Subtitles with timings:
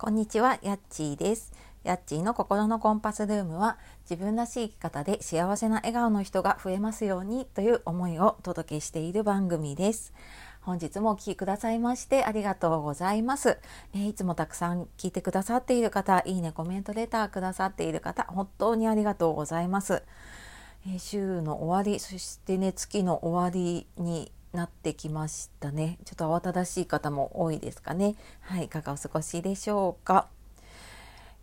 [0.00, 1.52] こんにちは、やっちーです。
[1.84, 3.76] やっちーの心のコンパスルームは
[4.08, 10.14] 自分らしい生き方で幸せな笑顔の人が増えますようにという思いをお届けしている番組です。
[10.62, 13.58] 本日もお聴きくださいましてありがとうございます、
[13.92, 20.02] えー、いつもたくさん聞いてくださっている方、いいね、コメントレターくださっている方、本当にありがとうございます。
[20.86, 25.98] えー、週の終わり、そしてね、月の終わりになってきましたね。
[26.04, 28.16] ちょっと慌ただしい方も多いですかね。
[28.40, 30.28] はい、いかがお過ごしでしょうか？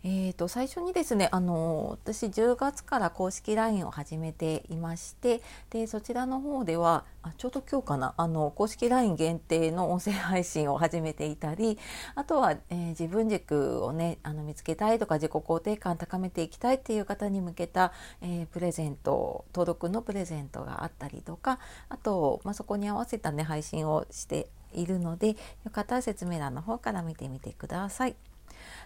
[0.04, 11.78] えーと、最初にですねあの私10月から公式 LINE を始めていましてでそちらの方ではあちょうど今日かなあの公式 LINE 限定の音声配信を始めていたり
[12.14, 17.92] あとは、えー、自分軸をねあの見つけたいとか自己肯定感高めていきたいっていう方に向けた、
[18.22, 21.58] えー、プレゼント登録のプレゼントがあったりとか
[21.88, 25.36] あと、まあ、そこに合わせたね配信をしているのでよ
[25.72, 28.27] かったら説明欄の方から見てみてください。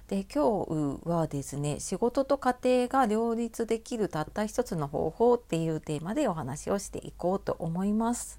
[0.09, 8.39] で今日はですね仕事と家庭が両立できるたった一つの方法っていうテーマでお話をしていこうと思います。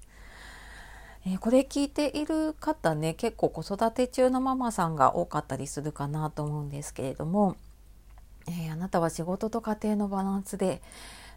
[1.26, 7.56] えー、これ聞いている方ね結構子育て中のママさんが多かったりするかなと思うんですけれども、
[8.46, 10.82] えー、あなたは仕事と家庭のバランスで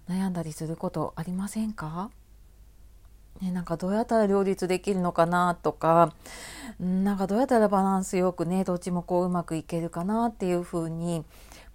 [0.10, 2.12] 悩んだりすることありませんか？
[3.42, 6.14] ね、なんかどうやったら両立できるのかなとか
[6.80, 11.24] なんかどうやったらバランスよくねどっちもこううまくいけるかなっていうふうに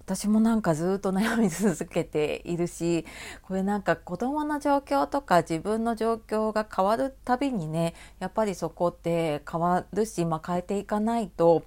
[0.05, 3.07] 私もなんかずっと悩み続けているし
[3.43, 11.63] これなんか子どもの状況とか自分の状況が変わるたびにねやっぱりそこって変わるし、まあ、変えていかないと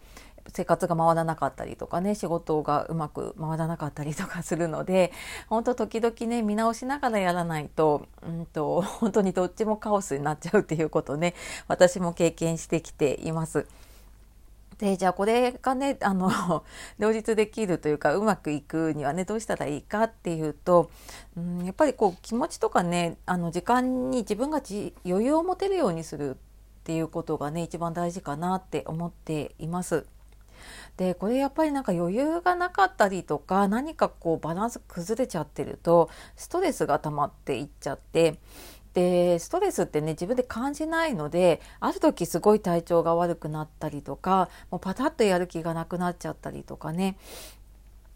[0.53, 5.11] 生活が回らなかったりとかね仕事がうまく回らなかったりとかするので
[5.49, 11.33] 本当時々ね見直しながらやらないと,、うんと、 本当にどっちもカオスになっちゃうっていうことね
[11.67, 13.67] 私も経験してきています。
[14.77, 16.29] でじゃあこれがねあの
[16.99, 20.89] 両立できるというかうまくいくにはねどうしたらいいかっていうと、
[21.37, 24.61] うん、やっぱりこう気持ちとかねあの時間に自分が
[25.05, 26.37] 余裕を持てるようにするっ
[26.83, 30.05] ていうことがね一番大事かなって思っています。
[30.97, 38.39] でこれやっぱりなんか余裕がなかったりとか何かこうバランス崩れちゃってるとストレスが溜まっていっちゃって
[38.93, 47.17] でストレスってね自分で感じないのである時すごい体調が悪くなったりとかもうパタッとやる気がなくなっちゃったりとかね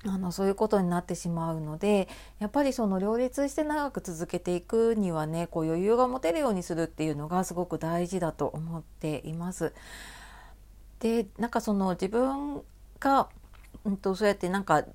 [0.05, 2.07] あのそういうことになってしまうので
[2.39, 9.73] やっぱりその両立して長く続けていくにはねこう余裕が持てるようにするっていうのがすごく大事だと思っています。
[10.99, 12.61] でなんかその自分
[12.99, 13.29] が、
[13.85, 14.85] うんと、そうやってなんか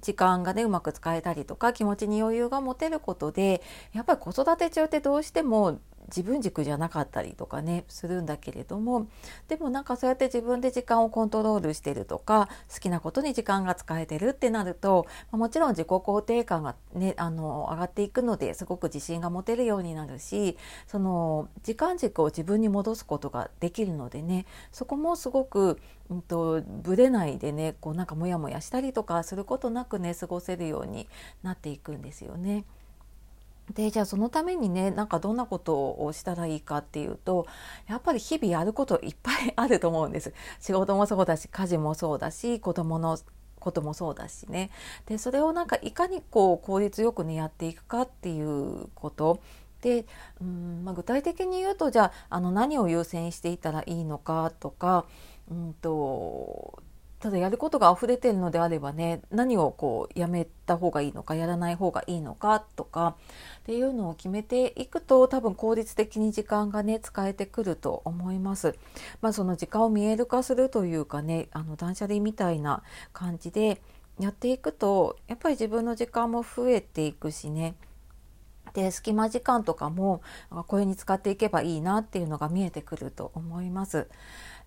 [0.00, 3.62] 時間がねうまく使えたりとか気持ちに余裕が持てることで
[3.92, 9.08] やっぱり子育て中ってどうしても自分軸じゃなかったりとかねするんだけれども
[9.48, 25.78] でもなんかそうやって自分で時間をコントロールしてるとか好きなことに時間が使えてるってなるともちろん自己肯定感がねあの上がっていくのですごく自信が持てるようになるしその時間軸を自分に戻すことができるのでねそこもすごく、
[26.10, 31.08] うんと、ぶれないでねこうなんかモヤモヤしたりとかすることなくね過ごせるように
[31.42, 32.64] なっていくんですよね。
[33.74, 37.46] でじゃあそのためにねなんかどんなことをしたらいいかっていうと
[37.88, 40.32] やっぱり日々やることいっぱいあると思うんです。
[40.60, 43.18] 仕事もそうだし家事もそうだし子供の
[43.58, 44.70] こともそうだしね
[45.06, 49.40] でそれをなんかいかにこう効率よくねやっていくかっていうこと
[49.82, 50.06] で
[50.40, 55.06] うん、まあ、具体的に言うとじゃああの何を優先していったらいいのかとか
[55.50, 56.82] うんと
[57.20, 63.16] ただやることが溢れてるのであればね何をこうやめた方がいいのかやらない方がいいのかとか
[63.60, 68.76] っていうのを決めていくと多分効率的に時間がね使えてくると思います。
[69.20, 73.82] まあ、その時間を見える化するというかねあの断捨離みたいな感じで
[74.20, 77.74] やっていくとやっぱり自分の時間も増えていくしね
[78.74, 80.22] で隙間時間とかも
[80.66, 84.08] これに使っていけばいいなっていうのが見えてくると思います。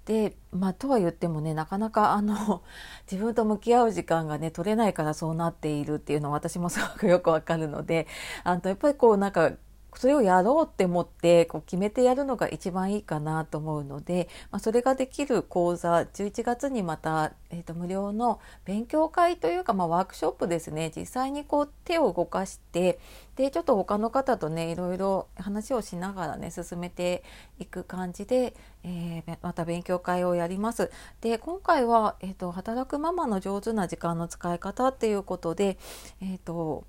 [0.06, 2.64] でまあとは言ってもねなかなかあの
[3.10, 8.08] 自分と向き合う時間がね取れないからそうなっているっていうのは私もすごくよくわかるので
[8.44, 9.52] あのやっぱりこうなんか
[9.96, 23.00] それをやろうって思ってこう決めてやるのが一番いいかなと思うので、まあ、それができる講座11月にまた、えー、と無料の勉強会というか、まあ、ワークショップですね実際にこう手を動かして
[23.36, 27.24] でちょっと他の方とねいろいろ話をしながらね進めて
[27.60, 30.92] いく感じで、えー、また勉強会をやります。
[31.22, 35.78] で今回は、えーと、働くママの上手な時間の使い方っていうことで、
[36.22, 36.86] えーと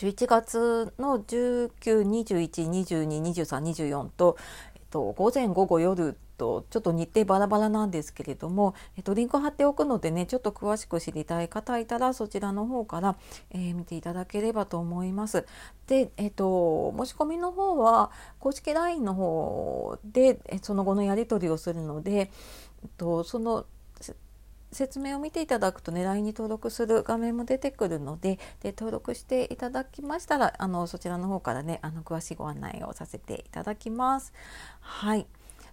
[0.00, 4.38] 11月の19、21、22、23、24と、
[4.74, 13.16] えっと、午前午後夜と、ちょっと日程バラバラなんですけれども、えっと、リンク貼っておくのでねちょっと詳しく知りたい方いたらそちらの方から、
[13.50, 15.44] えー、見ていただければと思います。
[15.86, 22.30] で、えっと、申し込みの方は公式 LINE の方でその後のやり取りをするので、
[22.82, 23.66] えっと、その
[24.72, 34.32] 説明を見ていただくとね LINE に登録する画面も出てくるのでで登録していただきましたらあのそちらの方からねあの詳しいご案内をさせていただきます。
[34.80, 35.26] はい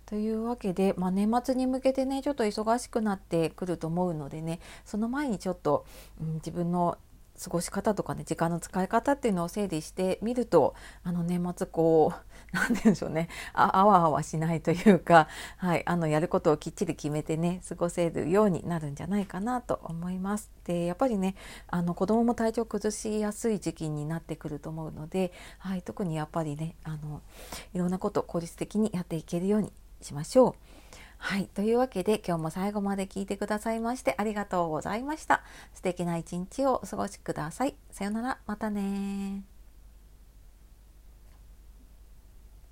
[0.08, 5.86] というわけで、まあ、年末に向けてねちょっと忙しくなってくると思うのでねその前にちょっと、
[6.22, 6.98] うん、自分の
[7.42, 20.50] 過ごし方とかね時間の使い方っていうのを整理してみるとあの年末こう 何て言うんでしょうねああわあわしないというか、 はい、あのやることをきっちり決めてね過ごせるようになるんじゃないかなと思います。
[20.64, 21.36] でやっぱりね
[21.68, 27.22] あの子供も体調崩しやすい時期になってくると思うので、はい、特にやっぱりねあの
[27.74, 30.77] いろんなことを効率的にやっていけるようにしましょう。
[31.18, 31.48] はい。
[31.48, 35.44] というわけで今日も最後まで聞いてくださいましてありがとうございました。
[35.74, 37.76] 素敵な一日をお過ごしください。
[37.92, 38.38] さようなら。
[38.46, 39.57] またね